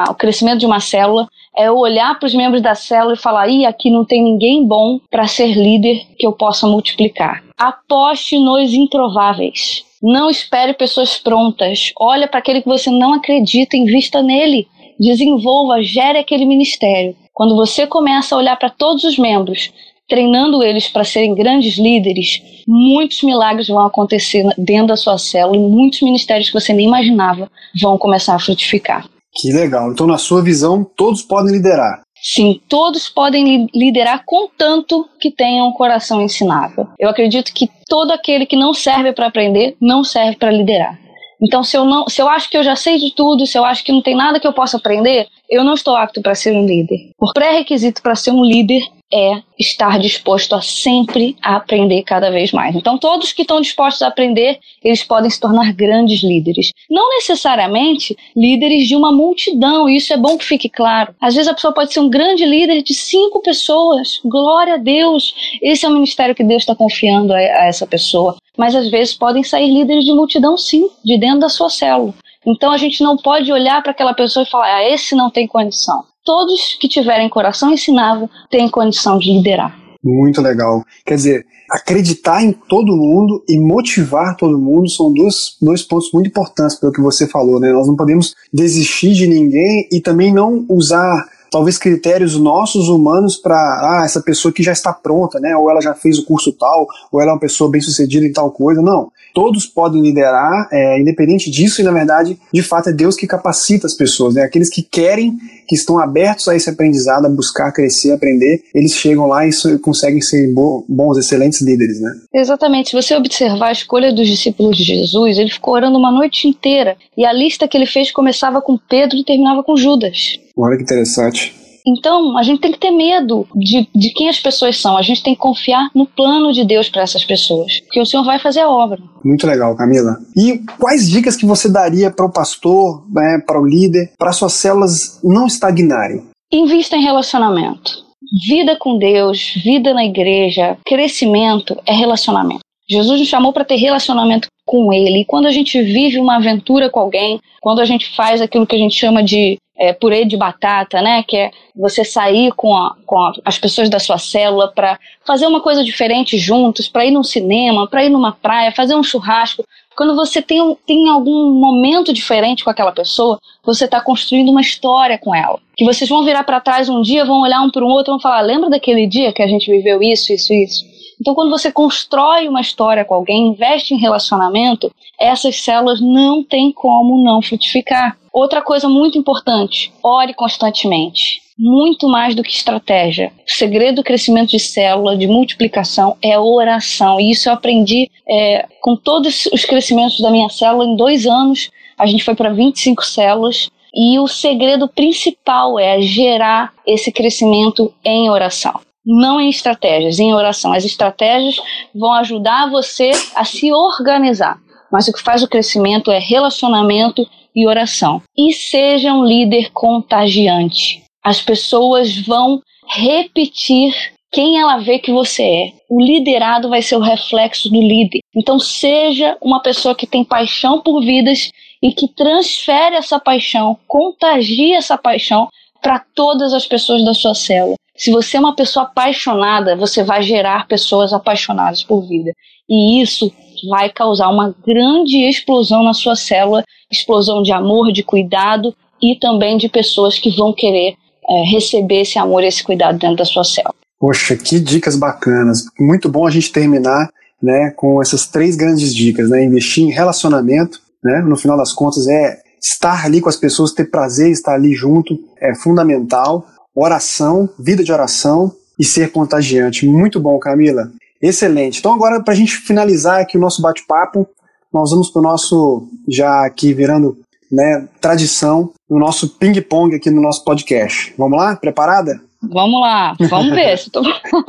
o 0.08 0.14
crescimento 0.14 0.60
de 0.60 0.66
uma 0.66 0.78
célula 0.78 1.26
é 1.56 1.68
olhar 1.68 2.16
para 2.16 2.28
os 2.28 2.34
membros 2.34 2.62
da 2.62 2.76
célula 2.76 3.14
e 3.14 3.18
falar: 3.18 3.48
ih, 3.48 3.66
aqui 3.66 3.90
não 3.90 4.04
tem 4.04 4.22
ninguém 4.22 4.64
bom 4.64 5.00
para 5.10 5.26
ser 5.26 5.54
líder 5.54 6.06
que 6.16 6.24
eu 6.24 6.32
possa 6.32 6.66
multiplicar. 6.68 7.42
Aposte 7.58 8.38
nos 8.38 8.72
improváveis. 8.72 9.84
Não 10.00 10.30
espere 10.30 10.74
pessoas 10.74 11.18
prontas. 11.18 11.92
Olha 11.98 12.28
para 12.28 12.38
aquele 12.38 12.62
que 12.62 12.68
você 12.68 12.88
não 12.88 13.14
acredita, 13.14 13.76
invista 13.76 14.22
nele. 14.22 14.68
Desenvolva, 14.98 15.82
gere 15.82 16.18
aquele 16.18 16.44
ministério. 16.44 17.16
Quando 17.34 17.56
você 17.56 17.86
começa 17.86 18.34
a 18.34 18.38
olhar 18.38 18.56
para 18.56 18.70
todos 18.70 19.02
os 19.02 19.18
membros, 19.18 19.72
treinando 20.08 20.62
eles 20.62 20.88
para 20.88 21.04
serem 21.04 21.34
grandes 21.34 21.76
líderes, 21.76 22.40
muitos 22.66 23.22
milagres 23.22 23.68
vão 23.68 23.84
acontecer 23.84 24.44
dentro 24.56 24.88
da 24.88 24.96
sua 24.96 25.18
célula 25.18 25.56
e 25.56 25.60
muitos 25.60 26.00
ministérios 26.00 26.48
que 26.48 26.60
você 26.60 26.72
nem 26.72 26.86
imaginava 26.86 27.50
vão 27.80 27.98
começar 27.98 28.34
a 28.34 28.40
frutificar. 28.40 29.08
Que 29.34 29.52
legal. 29.52 29.92
Então, 29.92 30.06
na 30.06 30.18
sua 30.18 30.42
visão, 30.42 30.84
todos 30.96 31.22
podem 31.22 31.52
liderar. 31.52 32.02
Sim, 32.22 32.60
todos 32.68 33.08
podem 33.08 33.68
liderar 33.74 34.24
contanto 34.24 35.08
que 35.20 35.30
tenham 35.30 35.68
um 35.68 35.72
coração 35.72 36.20
ensinável. 36.20 36.88
Eu 36.98 37.08
acredito 37.08 37.52
que 37.52 37.68
todo 37.88 38.10
aquele 38.10 38.46
que 38.46 38.56
não 38.56 38.74
serve 38.74 39.12
para 39.12 39.26
aprender 39.26 39.76
não 39.80 40.02
serve 40.02 40.36
para 40.36 40.50
liderar. 40.50 40.98
Então, 41.40 41.62
se 41.62 41.76
eu, 41.76 41.84
não, 41.84 42.08
se 42.08 42.20
eu 42.20 42.28
acho 42.28 42.50
que 42.50 42.56
eu 42.58 42.64
já 42.64 42.74
sei 42.74 42.98
de 42.98 43.14
tudo, 43.14 43.46
se 43.46 43.56
eu 43.56 43.64
acho 43.64 43.84
que 43.84 43.92
não 43.92 44.02
tem 44.02 44.16
nada 44.16 44.40
que 44.40 44.46
eu 44.46 44.52
possa 44.52 44.76
aprender, 44.76 45.28
eu 45.48 45.62
não 45.62 45.74
estou 45.74 45.96
apto 45.96 46.20
para 46.20 46.34
ser 46.34 46.52
um 46.52 46.66
líder. 46.66 47.10
Por 47.16 47.32
pré-requisito 47.32 48.02
para 48.02 48.16
ser 48.16 48.32
um 48.32 48.44
líder 48.44 48.82
é 49.12 49.42
estar 49.58 49.98
disposto 49.98 50.54
a 50.54 50.60
sempre 50.60 51.36
a 51.42 51.56
aprender 51.56 52.02
cada 52.02 52.30
vez 52.30 52.52
mais. 52.52 52.76
Então, 52.76 52.98
todos 52.98 53.32
que 53.32 53.42
estão 53.42 53.60
dispostos 53.60 54.02
a 54.02 54.08
aprender, 54.08 54.58
eles 54.84 55.02
podem 55.02 55.30
se 55.30 55.40
tornar 55.40 55.72
grandes 55.72 56.22
líderes. 56.22 56.72
Não 56.90 57.08
necessariamente 57.16 58.16
líderes 58.36 58.86
de 58.86 58.94
uma 58.94 59.10
multidão, 59.10 59.88
e 59.88 59.96
isso 59.96 60.12
é 60.12 60.16
bom 60.16 60.36
que 60.36 60.44
fique 60.44 60.68
claro. 60.68 61.14
Às 61.20 61.34
vezes 61.34 61.50
a 61.50 61.54
pessoa 61.54 61.72
pode 61.72 61.92
ser 61.92 62.00
um 62.00 62.10
grande 62.10 62.44
líder 62.44 62.82
de 62.82 62.94
cinco 62.94 63.40
pessoas. 63.40 64.20
Glória 64.24 64.74
a 64.74 64.78
Deus! 64.78 65.34
Esse 65.62 65.86
é 65.86 65.88
o 65.88 65.92
ministério 65.92 66.34
que 66.34 66.44
Deus 66.44 66.62
está 66.62 66.74
confiando 66.74 67.32
a, 67.32 67.38
a 67.38 67.66
essa 67.66 67.86
pessoa. 67.86 68.36
Mas 68.56 68.74
às 68.74 68.90
vezes 68.90 69.14
podem 69.14 69.42
sair 69.42 69.72
líderes 69.72 70.04
de 70.04 70.12
multidão, 70.12 70.56
sim, 70.58 70.88
de 71.04 71.18
dentro 71.18 71.40
da 71.40 71.48
sua 71.48 71.70
célula. 71.70 72.14
Então 72.46 72.70
a 72.72 72.76
gente 72.76 73.02
não 73.02 73.16
pode 73.16 73.52
olhar 73.52 73.82
para 73.82 73.92
aquela 73.92 74.14
pessoa 74.14 74.44
e 74.44 74.50
falar, 74.50 74.76
ah, 74.76 74.90
esse 74.90 75.14
não 75.14 75.30
tem 75.30 75.46
condição 75.46 76.04
todos 76.28 76.76
que 76.78 76.86
tiverem 76.86 77.26
coração 77.30 77.72
ensinável 77.72 78.28
têm 78.50 78.68
condição 78.68 79.18
de 79.18 79.32
liderar. 79.32 79.74
Muito 80.04 80.42
legal. 80.42 80.84
Quer 81.06 81.14
dizer, 81.14 81.46
acreditar 81.70 82.44
em 82.44 82.52
todo 82.52 82.94
mundo 82.94 83.42
e 83.48 83.58
motivar 83.58 84.36
todo 84.36 84.58
mundo 84.58 84.90
são 84.90 85.10
dois, 85.10 85.56
dois 85.60 85.82
pontos 85.82 86.10
muito 86.12 86.28
importantes 86.28 86.78
pelo 86.78 86.92
que 86.92 87.00
você 87.00 87.26
falou, 87.26 87.58
né? 87.58 87.72
Nós 87.72 87.86
não 87.86 87.96
podemos 87.96 88.34
desistir 88.52 89.14
de 89.14 89.26
ninguém 89.26 89.88
e 89.90 90.02
também 90.02 90.30
não 90.30 90.66
usar 90.68 91.26
talvez 91.50 91.78
critérios 91.78 92.38
nossos 92.38 92.88
humanos 92.88 93.36
para 93.36 93.56
ah, 93.56 94.02
essa 94.04 94.20
pessoa 94.20 94.52
que 94.52 94.62
já 94.62 94.72
está 94.72 94.92
pronta, 94.92 95.40
né? 95.40 95.56
Ou 95.56 95.70
ela 95.70 95.80
já 95.80 95.94
fez 95.94 96.18
o 96.18 96.24
curso 96.24 96.52
tal, 96.52 96.86
ou 97.10 97.20
ela 97.20 97.30
é 97.30 97.34
uma 97.34 97.40
pessoa 97.40 97.70
bem 97.70 97.80
sucedida 97.80 98.26
em 98.26 98.32
tal 98.32 98.50
coisa. 98.50 98.82
Não. 98.82 99.10
Todos 99.34 99.66
podem 99.66 100.02
liderar, 100.02 100.68
é, 100.72 101.00
independente 101.00 101.50
disso, 101.50 101.80
e 101.80 101.84
na 101.84 101.92
verdade, 101.92 102.38
de 102.52 102.62
fato, 102.62 102.88
é 102.88 102.92
Deus 102.92 103.14
que 103.14 103.26
capacita 103.26 103.86
as 103.86 103.94
pessoas, 103.94 104.34
né? 104.34 104.42
Aqueles 104.42 104.70
que 104.70 104.82
querem, 104.82 105.36
que 105.66 105.76
estão 105.76 105.98
abertos 105.98 106.48
a 106.48 106.56
esse 106.56 106.68
aprendizado, 106.68 107.26
a 107.26 107.28
buscar 107.28 107.72
crescer, 107.72 108.12
aprender, 108.12 108.64
eles 108.74 108.92
chegam 108.92 109.26
lá 109.26 109.46
e 109.46 109.50
conseguem 109.80 110.20
ser 110.20 110.52
bons, 110.52 111.18
excelentes 111.18 111.60
líderes, 111.60 112.00
né? 112.00 112.10
Exatamente. 112.34 112.90
Se 112.90 112.96
você 112.96 113.14
observar 113.14 113.68
a 113.68 113.72
escolha 113.72 114.12
dos 114.12 114.26
discípulos 114.26 114.76
de 114.76 114.84
Jesus, 114.84 115.38
ele 115.38 115.50
ficou 115.50 115.74
orando 115.74 115.98
uma 115.98 116.10
noite 116.10 116.48
inteira 116.48 116.96
e 117.16 117.24
a 117.24 117.32
lista 117.32 117.68
que 117.68 117.76
ele 117.76 117.86
fez 117.86 118.10
começava 118.10 118.60
com 118.60 118.78
Pedro 118.78 119.18
e 119.18 119.24
terminava 119.24 119.62
com 119.62 119.76
Judas. 119.76 120.38
Olha 120.58 120.76
que 120.76 120.82
interessante. 120.82 121.54
Então, 121.86 122.36
a 122.36 122.42
gente 122.42 122.60
tem 122.60 122.72
que 122.72 122.78
ter 122.78 122.90
medo 122.90 123.46
de, 123.54 123.88
de 123.94 124.12
quem 124.12 124.28
as 124.28 124.38
pessoas 124.38 124.78
são. 124.78 124.96
A 124.96 125.02
gente 125.02 125.22
tem 125.22 125.34
que 125.34 125.40
confiar 125.40 125.88
no 125.94 126.06
plano 126.06 126.52
de 126.52 126.64
Deus 126.64 126.88
para 126.88 127.02
essas 127.02 127.24
pessoas. 127.24 127.80
Que 127.90 128.00
o 128.00 128.04
Senhor 128.04 128.24
vai 128.24 128.38
fazer 128.38 128.60
a 128.60 128.68
obra. 128.68 128.98
Muito 129.24 129.46
legal, 129.46 129.74
Camila. 129.74 130.18
E 130.36 130.58
quais 130.78 131.08
dicas 131.08 131.36
que 131.36 131.46
você 131.46 131.70
daria 131.70 132.10
para 132.10 132.26
o 132.26 132.32
pastor, 132.32 133.04
né, 133.10 133.42
para 133.46 133.60
o 133.60 133.66
líder, 133.66 134.12
para 134.18 134.32
suas 134.32 134.52
células 134.54 135.18
não 135.24 135.46
estagnarem? 135.46 136.24
Invista 136.52 136.96
em 136.96 137.02
relacionamento. 137.02 138.06
Vida 138.46 138.76
com 138.78 138.98
Deus, 138.98 139.54
vida 139.64 139.94
na 139.94 140.04
igreja, 140.04 140.76
crescimento 140.84 141.74
é 141.86 141.94
relacionamento. 141.94 142.60
Jesus 142.90 143.20
nos 143.20 143.28
chamou 143.28 143.52
para 143.52 143.64
ter 143.64 143.76
relacionamento 143.76 144.48
com 144.66 144.92
Ele. 144.92 145.20
E 145.20 145.24
quando 145.24 145.46
a 145.46 145.50
gente 145.50 145.80
vive 145.82 146.18
uma 146.18 146.36
aventura 146.36 146.90
com 146.90 147.00
alguém, 147.00 147.38
quando 147.60 147.80
a 147.80 147.84
gente 147.84 148.14
faz 148.16 148.40
aquilo 148.40 148.66
que 148.66 148.76
a 148.76 148.78
gente 148.78 148.94
chama 148.94 149.22
de 149.22 149.58
é, 149.78 149.92
purê 149.92 150.24
de 150.24 150.36
batata, 150.36 151.00
né? 151.00 151.22
Que 151.22 151.36
é 151.36 151.50
você 151.74 152.04
sair 152.04 152.52
com, 152.52 152.76
a, 152.76 152.96
com 153.06 153.18
a, 153.18 153.32
as 153.44 153.58
pessoas 153.58 153.88
da 153.88 153.98
sua 153.98 154.18
célula 154.18 154.68
para 154.68 154.98
fazer 155.26 155.46
uma 155.46 155.60
coisa 155.60 155.84
diferente 155.84 156.36
juntos, 156.36 156.88
para 156.88 157.06
ir 157.06 157.10
num 157.10 157.22
cinema, 157.22 157.86
para 157.86 158.04
ir 158.04 158.08
numa 158.08 158.32
praia, 158.32 158.72
fazer 158.72 158.94
um 158.94 159.02
churrasco. 159.02 159.64
Quando 159.96 160.14
você 160.14 160.40
tem, 160.40 160.76
tem 160.86 161.08
algum 161.08 161.52
momento 161.52 162.12
diferente 162.12 162.64
com 162.64 162.70
aquela 162.70 162.92
pessoa, 162.92 163.38
você 163.64 163.84
está 163.84 164.00
construindo 164.00 164.50
uma 164.50 164.60
história 164.60 165.18
com 165.18 165.34
ela. 165.34 165.58
Que 165.76 165.84
vocês 165.84 166.08
vão 166.08 166.24
virar 166.24 166.44
para 166.44 166.60
trás 166.60 166.88
um 166.88 167.02
dia, 167.02 167.24
vão 167.24 167.40
olhar 167.40 167.60
um 167.62 167.70
para 167.70 167.84
o 167.84 167.88
outro 167.88 168.12
vão 168.12 168.20
falar: 168.20 168.40
lembra 168.40 168.70
daquele 168.70 169.06
dia 169.06 169.32
que 169.32 169.42
a 169.42 169.48
gente 169.48 169.70
viveu 169.70 170.02
isso, 170.02 170.32
isso, 170.32 170.52
isso? 170.52 170.98
Então, 171.20 171.34
quando 171.34 171.50
você 171.50 171.72
constrói 171.72 172.46
uma 172.48 172.60
história 172.60 173.04
com 173.04 173.14
alguém, 173.14 173.48
investe 173.48 173.92
em 173.92 173.98
relacionamento, 173.98 174.90
essas 175.18 175.60
células 175.60 176.00
não 176.00 176.44
tem 176.44 176.72
como 176.72 177.22
não 177.22 177.42
frutificar. 177.42 178.16
Outra 178.38 178.62
coisa 178.62 178.88
muito 178.88 179.18
importante: 179.18 179.92
ore 180.00 180.32
constantemente. 180.32 181.42
muito 181.60 182.06
mais 182.08 182.36
do 182.36 182.42
que 182.44 182.52
estratégia. 182.52 183.32
O 183.44 183.50
segredo 183.50 183.96
do 183.96 184.04
crescimento 184.04 184.50
de 184.50 184.60
célula, 184.60 185.16
de 185.16 185.26
multiplicação, 185.26 186.16
é 186.22 186.38
oração. 186.38 187.18
E 187.18 187.32
isso 187.32 187.48
eu 187.48 187.52
aprendi 187.52 188.08
é, 188.28 188.64
com 188.80 188.94
todos 188.94 189.46
os 189.46 189.64
crescimentos 189.64 190.20
da 190.20 190.30
minha 190.30 190.48
célula 190.48 190.84
em 190.84 190.94
dois 190.94 191.26
anos. 191.26 191.68
A 191.98 192.06
gente 192.06 192.22
foi 192.22 192.36
para 192.36 192.50
25 192.50 193.04
células. 193.04 193.68
E 193.92 194.20
o 194.20 194.28
segredo 194.28 194.86
principal 194.86 195.76
é 195.76 196.00
gerar 196.00 196.72
esse 196.86 197.10
crescimento 197.10 197.92
em 198.04 198.30
oração 198.30 198.80
não 199.10 199.40
em 199.40 199.48
estratégias, 199.48 200.18
em 200.18 200.34
oração. 200.34 200.70
As 200.70 200.84
estratégias 200.84 201.56
vão 201.94 202.12
ajudar 202.12 202.70
você 202.70 203.10
a 203.34 203.42
se 203.42 203.72
organizar, 203.72 204.58
mas 204.92 205.08
o 205.08 205.12
que 205.14 205.22
faz 205.22 205.42
o 205.42 205.48
crescimento 205.48 206.10
é 206.10 206.18
relacionamento 206.18 207.26
e 207.54 207.66
oração. 207.66 208.22
E 208.36 208.52
seja 208.52 209.12
um 209.12 209.24
líder 209.24 209.70
contagiante. 209.72 211.02
As 211.22 211.40
pessoas 211.40 212.16
vão 212.18 212.62
repetir 212.86 213.92
quem 214.30 214.60
ela 214.60 214.78
vê 214.78 214.98
que 214.98 215.12
você 215.12 215.42
é. 215.42 215.72
O 215.88 216.00
liderado 216.00 216.68
vai 216.68 216.82
ser 216.82 216.96
o 216.96 217.00
reflexo 217.00 217.68
do 217.68 217.80
líder. 217.80 218.20
Então 218.34 218.58
seja 218.58 219.36
uma 219.40 219.60
pessoa 219.60 219.94
que 219.94 220.06
tem 220.06 220.24
paixão 220.24 220.80
por 220.80 221.00
vidas 221.00 221.50
e 221.82 221.92
que 221.92 222.08
transfere 222.08 222.96
essa 222.96 223.18
paixão, 223.18 223.78
contagia 223.86 224.76
essa 224.76 224.98
paixão 224.98 225.48
para 225.80 226.04
todas 226.14 226.52
as 226.52 226.66
pessoas 226.66 227.04
da 227.04 227.14
sua 227.14 227.34
célula. 227.34 227.76
Se 227.96 228.10
você 228.10 228.36
é 228.36 228.40
uma 228.40 228.54
pessoa 228.54 228.84
apaixonada, 228.84 229.76
você 229.76 230.04
vai 230.04 230.22
gerar 230.22 230.66
pessoas 230.66 231.12
apaixonadas 231.12 231.82
por 231.82 232.02
vida. 232.02 232.32
E 232.68 233.00
isso 233.00 233.32
vai 233.68 233.90
causar 233.90 234.28
uma 234.28 234.54
grande 234.64 235.18
explosão 235.28 235.82
na 235.82 235.92
sua 235.92 236.14
célula 236.14 236.62
explosão 236.90 237.42
de 237.42 237.52
amor, 237.52 237.92
de 237.92 238.02
cuidado 238.02 238.74
e 239.00 239.16
também 239.18 239.56
de 239.56 239.68
pessoas 239.68 240.18
que 240.18 240.34
vão 240.36 240.52
querer 240.52 240.94
é, 241.28 241.52
receber 241.52 242.02
esse 242.02 242.18
amor 242.18 242.42
esse 242.42 242.62
cuidado 242.62 242.98
dentro 242.98 243.16
da 243.16 243.24
sua 243.24 243.44
célula. 243.44 243.74
Poxa, 244.00 244.36
que 244.36 244.60
dicas 244.60 244.96
bacanas. 244.96 245.64
Muito 245.78 246.08
bom 246.08 246.26
a 246.26 246.30
gente 246.30 246.52
terminar 246.52 247.10
né, 247.42 247.72
com 247.76 248.00
essas 248.00 248.26
três 248.26 248.56
grandes 248.56 248.94
dicas, 248.94 249.28
né? 249.28 249.44
Investir 249.44 249.84
em 249.84 249.90
relacionamento, 249.90 250.80
né? 251.02 251.20
No 251.20 251.36
final 251.36 251.56
das 251.56 251.72
contas 251.72 252.08
é 252.08 252.38
estar 252.60 253.04
ali 253.04 253.20
com 253.20 253.28
as 253.28 253.36
pessoas, 253.36 253.72
ter 253.72 253.90
prazer, 253.90 254.30
estar 254.30 254.54
ali 254.54 254.74
junto, 254.74 255.18
é 255.40 255.54
fundamental 255.54 256.46
oração, 256.80 257.48
vida 257.58 257.82
de 257.82 257.92
oração 257.92 258.52
e 258.78 258.84
ser 258.84 259.10
contagiante. 259.10 259.86
Muito 259.86 260.20
bom, 260.20 260.38
Camila. 260.38 260.90
Excelente. 261.20 261.80
Então, 261.80 261.92
agora, 261.92 262.22
para 262.22 262.32
a 262.32 262.36
gente 262.36 262.56
finalizar 262.56 263.20
aqui 263.20 263.36
o 263.36 263.40
nosso 263.40 263.60
bate-papo, 263.60 264.28
nós 264.72 264.90
vamos 264.90 265.10
para 265.10 265.20
o 265.20 265.22
nosso, 265.22 265.88
já 266.08 266.44
aqui 266.44 266.72
virando 266.72 267.16
né, 267.50 267.88
tradição, 268.00 268.70
no 268.88 268.98
nosso 268.98 269.28
ping-pong 269.38 269.94
aqui 269.94 270.10
no 270.10 270.22
nosso 270.22 270.44
podcast. 270.44 271.14
Vamos 271.16 271.38
lá? 271.38 271.56
Preparada? 271.56 272.20
Vamos 272.42 272.80
lá, 272.80 273.16
vamos 273.28 273.50
ver 273.50 273.76
se 273.78 273.90
tô... 273.90 274.00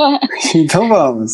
então 0.53 0.87
vamos. 0.87 1.31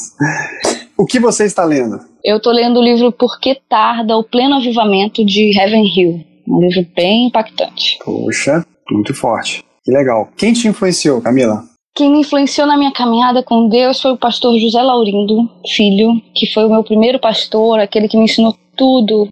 O 0.98 1.06
que 1.06 1.20
você 1.20 1.46
está 1.46 1.65
lendo? 1.65 2.00
Eu 2.24 2.38
estou 2.38 2.54
lendo 2.54 2.80
o 2.80 2.84
livro 2.84 3.12
Por 3.12 3.39
que 3.39 3.60
Tarda 3.68 4.15
o 4.15 4.24
Pleno 4.24 4.56
Avivamento 4.56 5.25
de 5.25 5.58
Heaven 5.60 5.86
Hill. 5.86 6.25
Um 6.48 6.62
livro 6.62 6.86
bem 6.96 7.27
impactante. 7.27 8.00
Poxa, 8.04 8.65
muito 8.89 9.13
forte. 9.13 9.63
Que 9.84 9.92
legal. 9.92 10.30
Quem 10.38 10.54
te 10.54 10.68
influenciou, 10.68 11.22
Camila? 11.22 11.63
Quem 11.94 12.12
me 12.12 12.20
influenciou 12.20 12.68
na 12.68 12.77
minha 12.77 12.92
caminhada 12.92 13.44
com 13.44 13.70
Deus 13.70 14.01
foi 14.01 14.12
o 14.12 14.18
pastor 14.18 14.58
José 14.60 14.82
Laurindo, 14.82 15.50
filho, 15.75 16.22
que 16.34 16.51
foi 16.54 16.65
o 16.65 16.70
meu 16.70 16.84
primeiro 16.84 17.20
pastor, 17.20 17.80
aquele 17.80 18.08
que 18.08 18.18
me 18.18 18.25
ensinou 18.25 18.56
tudo 18.75 19.27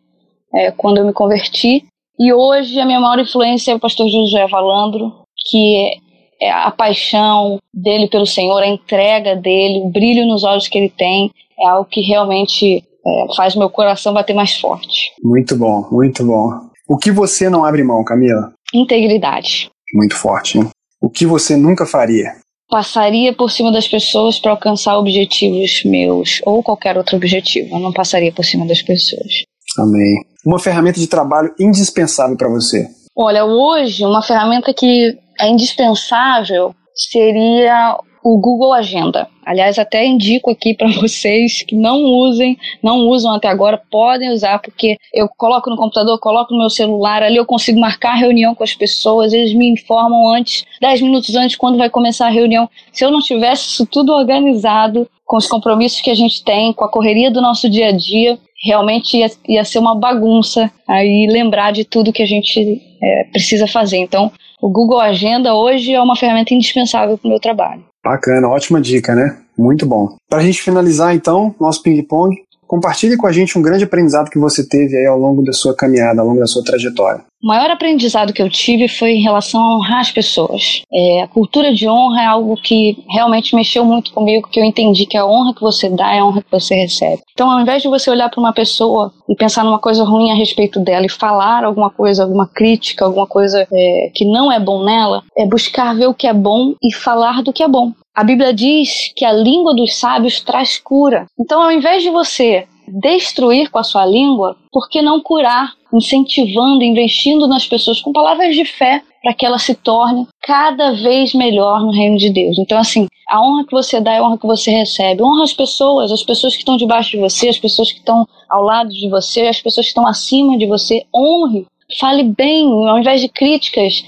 é, 0.54 0.72
quando 0.72 0.98
eu 0.98 1.06
me 1.06 1.14
converti. 1.14 1.86
E 2.20 2.32
hoje 2.32 2.80
a 2.80 2.86
minha 2.86 3.00
maior 3.00 3.20
influência 3.20 3.72
é 3.72 3.76
o 3.76 3.80
pastor 3.80 4.08
José 4.08 4.48
Valandro, 4.48 5.12
que 5.50 6.00
é, 6.42 6.48
é 6.48 6.52
a 6.52 6.72
paixão 6.72 7.60
dele 7.74 8.08
pelo 8.08 8.26
Senhor, 8.26 8.62
a 8.62 8.68
entrega 8.68 9.36
dele, 9.36 9.82
o 9.84 9.90
brilho 9.90 10.26
nos 10.26 10.44
olhos 10.44 10.68
que 10.68 10.78
ele 10.78 10.90
tem, 10.90 11.32
é 11.60 11.68
algo 11.68 11.90
que 11.90 12.02
realmente 12.02 12.84
é, 13.06 13.36
faz 13.36 13.56
meu 13.56 13.70
coração 13.70 14.14
bater 14.14 14.34
mais 14.34 14.56
forte. 14.60 15.12
Muito 15.24 15.58
bom, 15.58 15.88
muito 15.92 16.26
bom. 16.26 16.50
O 16.88 16.98
que 16.98 17.12
você 17.12 17.50
não 17.50 17.66
abre 17.66 17.84
mão, 17.84 18.04
Camila? 18.04 18.54
Integridade 18.74 19.72
muito 19.94 20.16
forte. 20.16 20.58
Hein? 20.58 20.70
O 21.00 21.10
que 21.10 21.26
você 21.26 21.56
nunca 21.56 21.86
faria? 21.86 22.36
Passaria 22.70 23.34
por 23.34 23.52
cima 23.52 23.72
das 23.72 23.88
pessoas 23.88 24.40
para 24.40 24.52
alcançar 24.52 24.98
objetivos 24.98 25.84
meus 25.86 26.42
ou 26.46 26.64
qualquer 26.64 26.98
outro 26.98 27.18
objetivo. 27.18 27.76
Eu 27.76 27.80
não 27.80 27.94
passaria 27.94 28.32
por 28.32 28.44
cima 28.44 28.66
das 28.66 28.82
pessoas. 28.82 29.44
Amém. 29.78 30.16
Uma 30.46 30.60
ferramenta 30.60 31.00
de 31.00 31.08
trabalho 31.08 31.54
indispensável 31.60 32.36
para 32.38 32.50
você? 32.50 32.88
Olha, 33.16 33.46
hoje 33.46 34.04
uma 34.04 34.22
ferramenta 34.22 34.74
que 34.74 35.18
é 35.40 35.48
indispensável 35.48 36.74
seria 36.96 37.98
o 38.24 38.38
Google 38.38 38.74
Agenda. 38.74 39.28
Aliás, 39.46 39.78
até 39.78 40.06
indico 40.06 40.50
aqui 40.50 40.74
para 40.74 40.88
vocês 41.00 41.64
que 41.64 41.76
não 41.76 42.04
usem, 42.04 42.58
não 42.82 43.08
usam 43.08 43.34
até 43.34 43.50
agora, 43.50 43.82
podem 43.92 44.32
usar, 44.32 44.60
porque 44.60 44.98
eu 45.14 45.28
coloco 45.28 45.70
no 45.70 45.76
computador, 45.76 46.18
coloco 46.20 46.54
no 46.54 46.60
meu 46.60 46.70
celular, 46.70 47.22
ali 47.22 47.36
eu 47.36 47.46
consigo 47.46 47.80
marcar 47.80 48.14
reunião 48.14 48.56
com 48.56 48.64
as 48.64 48.74
pessoas, 48.74 49.34
eles 49.34 49.54
me 49.54 49.68
informam 49.68 50.34
antes, 50.34 50.66
10 50.80 51.02
minutos 51.02 51.36
antes, 51.36 51.58
quando 51.58 51.78
vai 51.78 51.90
começar 51.90 52.28
a 52.28 52.32
reunião. 52.32 52.70
Se 52.92 53.04
eu 53.04 53.12
não 53.12 53.20
tivesse 53.20 53.68
isso 53.68 53.86
tudo 53.86 54.14
organizado, 54.14 55.08
com 55.26 55.38
os 55.38 55.48
compromissos 55.48 56.02
que 56.02 56.12
a 56.12 56.16
gente 56.16 56.44
tem, 56.44 56.74
com 56.74 56.86
a 56.86 56.90
correria 56.90 57.32
do 57.32 57.42
nosso 57.42 57.70
dia 57.70 57.88
a 57.88 57.92
dia, 57.92 58.38
realmente 58.64 59.18
ia, 59.18 59.32
ia 59.48 59.66
ser 59.66 59.80
uma 59.80 59.96
bagunça 59.96 60.72
aí 60.88 61.28
lembrar 61.28 61.72
de 61.72 61.84
tudo 61.84 62.14
que 62.14 62.22
a 62.22 62.26
gente 62.26 62.82
é, 63.02 63.24
precisa 63.26 63.68
fazer. 63.68 63.98
Então, 63.98 64.32
o 64.62 64.70
Google 64.70 65.00
Agenda 65.00 65.54
hoje 65.54 65.94
é 65.94 66.02
uma 66.02 66.16
ferramenta 66.16 66.54
indispensável 66.54 67.18
para 67.18 67.28
o 67.28 67.30
meu 67.30 67.40
trabalho. 67.40 67.84
Bacana, 68.04 68.50
ótima 68.50 68.82
dica, 68.82 69.16
né? 69.16 69.38
Muito 69.58 69.86
bom. 69.86 70.18
Para 70.30 70.40
a 70.40 70.44
gente 70.44 70.62
finalizar, 70.62 71.16
então, 71.16 71.56
nosso 71.60 71.82
ping-pong, 71.82 72.36
compartilhe 72.74 73.16
com 73.16 73.28
a 73.28 73.32
gente 73.32 73.56
um 73.56 73.62
grande 73.62 73.84
aprendizado 73.84 74.32
que 74.32 74.40
você 74.40 74.68
teve 74.68 74.98
aí 74.98 75.06
ao 75.06 75.20
longo 75.20 75.44
da 75.44 75.54
sua 75.54 75.76
caminhada, 75.76 76.22
ao 76.22 76.28
longo 76.28 76.40
da 76.40 76.48
sua 76.48 76.64
trajetória. 76.64 77.24
O 77.44 77.48
maior 77.48 77.70
aprendizado 77.70 78.34
que 78.34 78.42
eu 78.42 78.50
tive 78.50 78.88
foi 78.88 79.12
em 79.12 79.22
relação 79.22 79.62
a 79.62 79.76
honrar 79.76 80.00
as 80.00 80.12
pessoas. 80.12 80.82
É, 80.92 81.22
a 81.22 81.28
cultura 81.28 81.72
de 81.72 81.88
honra 81.88 82.24
é 82.24 82.26
algo 82.26 82.56
que 82.56 82.98
realmente 83.12 83.56
mexeu 83.56 83.86
muito 83.86 84.12
comigo, 84.12 84.50
que 84.50 84.60
eu 84.60 84.64
entendi 84.64 85.06
que 85.06 85.16
a 85.16 85.24
honra 85.24 85.54
que 85.54 85.62
você 85.62 85.88
dá 85.88 86.16
é 86.16 86.20
a 86.20 86.26
honra 86.26 86.42
que 86.42 86.50
você 86.50 86.74
recebe. 86.74 87.22
Então, 87.34 87.52
ao 87.52 87.62
invés 87.62 87.84
de 87.84 87.88
você 87.88 88.10
olhar 88.10 88.30
para 88.30 88.40
uma 88.40 88.54
pessoa 88.54 89.14
e 89.30 89.36
pensar 89.36 89.64
numa 89.64 89.80
coisa 89.80 90.04
ruim 90.04 90.32
a 90.32 90.36
respeito 90.36 90.80
dela 90.80 91.06
e 91.06 91.10
falar 91.10 91.64
alguma 91.64 91.92
coisa, 91.92 92.24
alguma 92.24 92.48
crítica, 92.48 93.06
alguma 93.06 93.28
coisa 93.28 93.68
é, 93.72 94.12
que 94.16 94.26
não 94.26 94.52
é 94.52 94.60
bom 94.60 94.84
nela, 94.84 95.22
é 95.38 95.46
buscar 95.46 95.96
ver 95.96 96.08
o 96.08 96.14
que 96.14 96.26
é 96.26 96.34
bom 96.34 96.74
e 96.82 96.92
falar 96.92 97.44
do 97.44 97.54
que 97.54 97.62
é 97.62 97.68
bom. 97.68 97.92
A 98.16 98.24
Bíblia 98.24 98.54
diz 98.54 99.12
que 99.16 99.26
a 99.26 99.34
língua 99.34 99.74
dos 99.74 99.96
sábios 99.96 100.40
traz 100.40 100.78
cura. 100.78 101.26
Então, 101.40 101.60
ao 101.60 101.72
invés 101.72 102.04
de 102.04 102.12
você 102.12 102.68
destruir 102.88 103.72
com 103.72 103.80
a 103.80 103.84
sua 103.84 104.06
língua, 104.06 104.56
por 104.72 104.88
que 104.88 105.02
não 105.02 105.20
curar, 105.20 105.74
incentivando, 105.92 106.84
investindo 106.84 107.48
nas 107.48 107.66
pessoas 107.66 108.00
com 108.02 108.14
palavras 108.14 108.56
de 108.56 108.66
fé 108.66 109.02
para 109.24 109.34
que 109.34 109.44
ela 109.44 109.58
se 109.58 109.74
torne 109.74 110.28
cada 110.44 110.92
vez 110.92 111.34
melhor 111.34 111.82
no 111.82 111.92
reino 111.92 112.18
de 112.18 112.30
Deus. 112.30 112.60
Então, 112.60 112.78
assim, 112.78 113.08
a 113.28 113.42
honra 113.42 113.66
que 113.66 113.72
você 113.72 114.00
dá 114.00 114.14
é 114.14 114.18
a 114.20 114.24
honra 114.24 114.38
que 114.38 114.46
você 114.46 114.70
recebe. 114.70 115.24
Honra 115.24 115.46
as 115.46 115.54
pessoas, 115.54 116.12
as 116.12 116.22
pessoas 116.22 116.54
que 116.54 116.60
estão 116.60 116.78
debaixo 116.78 117.12
de 117.12 117.18
você, 117.18 117.50
as 117.50 117.58
pessoas 117.58 117.92
que 117.92 117.98
estão 117.98 118.28
ao 118.48 118.62
lado 118.62 118.90
de 118.90 119.10
você, 119.10 119.48
as 119.48 119.60
pessoas 119.60 119.88
que 119.88 119.92
estão 119.92 120.06
acima 120.06 120.56
de 120.56 120.68
você. 120.68 121.04
Honre, 121.16 121.66
fale 122.00 122.24
bem, 122.24 122.66
ao 122.88 123.00
invés 123.00 123.22
de 123.22 123.30
críticas, 123.30 124.04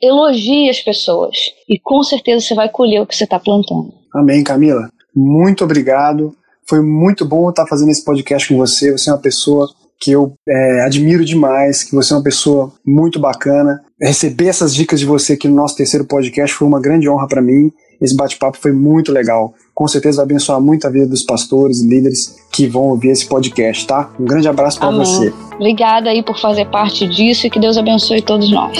elogie 0.00 0.70
as 0.70 0.80
pessoas. 0.80 1.36
E 1.68 1.78
com 1.78 2.02
certeza 2.02 2.46
você 2.46 2.54
vai 2.54 2.68
colher 2.68 3.00
o 3.00 3.06
que 3.06 3.16
você 3.16 3.24
está 3.24 3.38
plantando. 3.38 3.92
Amém, 4.14 4.42
Camila. 4.42 4.88
Muito 5.14 5.64
obrigado. 5.64 6.34
Foi 6.66 6.80
muito 6.80 7.24
bom 7.24 7.48
estar 7.50 7.66
fazendo 7.66 7.90
esse 7.90 8.04
podcast 8.04 8.48
com 8.48 8.56
você. 8.56 8.92
Você 8.92 9.10
é 9.10 9.12
uma 9.12 9.18
pessoa 9.18 9.68
que 10.00 10.12
eu 10.12 10.32
é, 10.48 10.82
admiro 10.82 11.24
demais, 11.24 11.82
que 11.82 11.94
você 11.94 12.12
é 12.12 12.16
uma 12.16 12.22
pessoa 12.22 12.72
muito 12.86 13.18
bacana. 13.18 13.82
Receber 14.00 14.46
essas 14.46 14.74
dicas 14.74 15.00
de 15.00 15.06
você 15.06 15.32
aqui 15.32 15.48
no 15.48 15.56
nosso 15.56 15.76
terceiro 15.76 16.04
podcast 16.04 16.54
foi 16.54 16.68
uma 16.68 16.80
grande 16.80 17.08
honra 17.08 17.26
para 17.26 17.42
mim. 17.42 17.72
Esse 18.00 18.14
bate-papo 18.14 18.58
foi 18.58 18.70
muito 18.70 19.10
legal. 19.10 19.52
Com 19.74 19.88
certeza 19.88 20.18
vai 20.18 20.26
abençoar 20.26 20.60
muito 20.60 20.86
a 20.86 20.90
vida 20.90 21.06
dos 21.06 21.24
pastores 21.24 21.80
e 21.80 21.88
líderes 21.88 22.36
que 22.52 22.68
vão 22.68 22.90
ouvir 22.90 23.08
esse 23.08 23.26
podcast, 23.26 23.86
tá? 23.88 24.10
Um 24.20 24.24
grande 24.24 24.46
abraço 24.46 24.78
para 24.78 24.90
você. 24.92 25.32
Obrigada 25.56 26.10
aí 26.10 26.22
por 26.22 26.38
fazer 26.38 26.66
parte 26.66 27.08
disso 27.08 27.46
e 27.46 27.50
que 27.50 27.58
Deus 27.58 27.76
abençoe 27.76 28.22
todos 28.22 28.52
nós. 28.52 28.78